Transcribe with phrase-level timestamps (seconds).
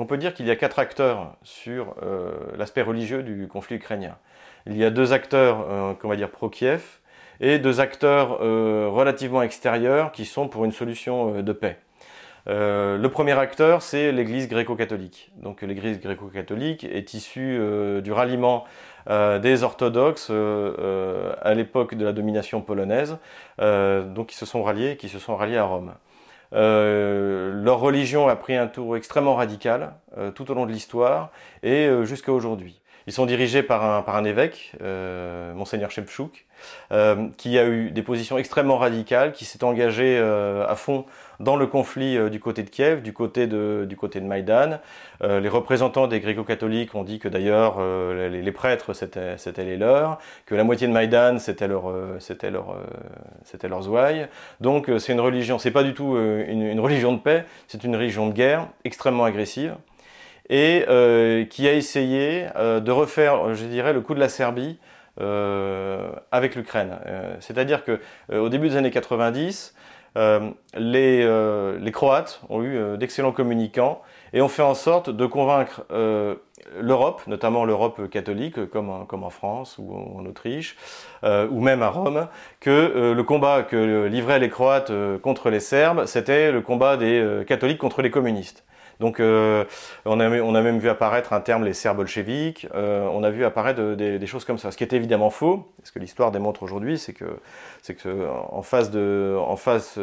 [0.00, 1.94] On peut dire qu'il y a quatre acteurs sur
[2.56, 4.16] l'aspect religieux du conflit ukrainien.
[4.66, 6.82] Il y a deux acteurs va dire pro-Kiev
[7.40, 11.78] et deux acteurs relativement extérieurs qui sont pour une solution de paix.
[12.48, 15.30] Euh, le premier acteur, c'est l'Église gréco-catholique.
[15.36, 18.64] Donc l'Église gréco-catholique est issue euh, du ralliement
[19.08, 23.18] euh, des orthodoxes à l'époque de la domination polonaise,
[23.58, 25.92] donc qui se sont ralliés, qui se sont ralliés à Rome.
[26.52, 29.94] Leur religion a pris un tour extrêmement radical
[30.34, 31.30] tout au long de l'histoire
[31.62, 32.79] et jusqu'à aujourd'hui.
[33.06, 36.46] Ils sont dirigés par un, évêque, euh, Monseigneur Shevchuk,
[36.92, 41.04] euh, qui a eu des positions extrêmement radicales, qui s'est engagé euh, à fond
[41.38, 44.78] dans le conflit euh, du côté de Kiev, du côté de, du Maïdan.
[45.22, 50.64] les représentants des gréco-catholiques ont dit que d'ailleurs les, prêtres c'était, les leurs, que la
[50.64, 54.26] moitié de Maïdan c'était leur, c'était leurs ouailles.
[54.60, 58.26] Donc c'est une religion, c'est pas du tout une religion de paix, c'est une religion
[58.26, 59.74] de guerre extrêmement agressive
[60.50, 64.78] et euh, qui a essayé euh, de refaire, je dirais, le coup de la Serbie
[65.20, 66.96] euh, avec l'Ukraine.
[67.38, 68.00] C'est-à-dire que
[68.32, 69.74] au début des années 90,
[70.16, 75.84] les, les, Croates ont eu d'excellents communicants et ont fait en sorte de convaincre
[76.80, 80.76] l'Europe, notamment l'Europe catholique, comme, comme, en France ou en Autriche,
[81.22, 82.26] ou même à Rome,
[82.58, 84.92] que le combat que livraient les Croates
[85.22, 88.64] contre les Serbes, c'était le combat des catholiques contre les communistes.
[89.00, 89.64] Donc euh,
[90.04, 93.30] on, a, on, a, même vu apparaître un terme, les serfs bolcheviques, euh, on a
[93.30, 94.70] vu apparaître des, choses comme ça.
[94.70, 97.24] Ce qui est évidemment faux, ce que l'histoire démontre aujourd'hui, c'est que,
[97.80, 99.98] c'est que en face de, en face,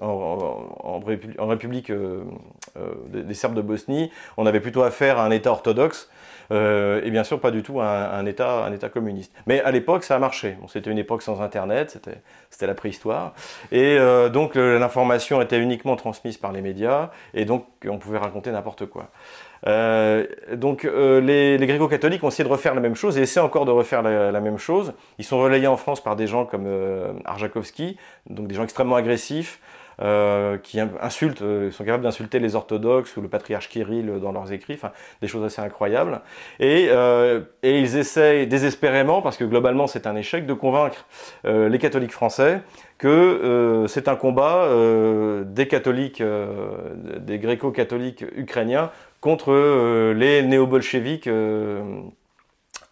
[0.00, 1.00] en,
[1.48, 2.22] République euh,
[3.08, 6.10] des Serbes de Bosnie, on avait plutôt affaire à un État orthodoxe
[6.50, 9.32] et bien sûr pas du tout un, un, état, un état communiste.
[9.46, 10.58] Mais à l'époque, ça a marché.
[10.68, 11.98] C'était une époque sans Internet,
[12.50, 13.32] c'était, la préhistoire.
[13.70, 13.96] Et
[14.30, 19.08] donc l'information était uniquement transmise par les médias, et donc on pouvait raconter n'importe quoi.
[19.66, 23.64] Euh, donc euh, les, gréco-catholiques ont essayé de refaire la même chose et essaient encore
[23.64, 24.92] de refaire la, la même chose.
[25.18, 27.96] Ils sont relayés en France par des gens comme euh, Arjakovski,
[28.28, 29.60] donc des gens extrêmement agressifs,
[30.02, 34.50] euh, qui insultent, euh, sont capables d'insulter les orthodoxes ou le patriarche Kirill dans leurs
[34.50, 34.76] écrits,
[35.20, 36.22] des choses assez incroyables.
[36.58, 41.06] Et, euh, et ils essayent désespérément, parce que globalement c'est un échec, de convaincre
[41.44, 42.62] les catholiques français
[42.98, 44.68] que c'est un combat
[45.44, 48.90] des catholiques, des gréco-catholiques ukrainiens
[49.20, 51.28] contre les néo-bolcheviques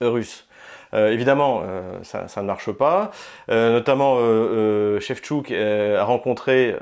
[0.00, 0.47] russes.
[0.94, 3.10] Euh, évidemment, euh, ça, ne marche pas.
[3.50, 4.18] Euh, notamment,
[5.00, 6.76] Shevchuk a rencontré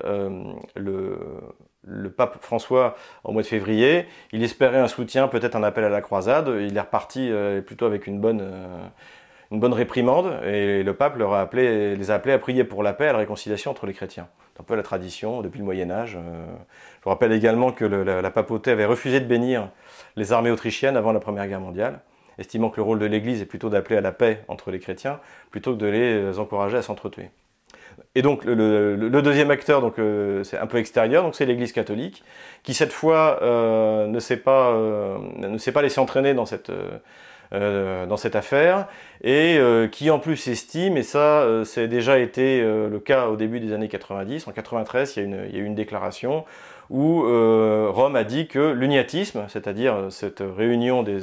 [0.77, 4.07] le, pape François en mois de février.
[4.33, 6.51] Il espérait un soutien, peut-être un appel à la croisade.
[6.61, 7.31] Il est reparti
[7.67, 8.43] plutôt avec une bonne,
[9.51, 11.17] réprimande et le pape
[11.53, 14.29] les a appelés à prier pour la paix et la réconciliation entre les chrétiens.
[14.55, 16.13] C'est un peu la tradition depuis le Moyen Âge.
[16.13, 19.69] Je vous rappelle également que la papauté avait refusé de bénir
[20.17, 22.01] les armées autrichiennes avant la Première Guerre mondiale
[22.39, 25.21] estimant que le rôle de l'Église est plutôt d'appeler à la paix entre les chrétiens,
[25.51, 27.31] plutôt que de les encourager à s'entretuer.
[28.15, 32.23] Et donc le, deuxième acteur, donc euh, c'est un peu extérieur, donc c'est l'Église catholique,
[32.63, 36.71] qui cette fois euh, ne s'est pas euh, ne s'est pas laissé entraîner dans cette
[37.53, 38.89] euh, dans cette affaire
[39.23, 39.59] et
[39.93, 43.89] qui en plus estime, et ça c'est déjà été le cas au début des années
[43.89, 46.45] 90, en 93 il y a, une, il y a eu une déclaration
[46.91, 51.21] où Rome a dit que l'uniatisme, c'est-à-dire cette réunion des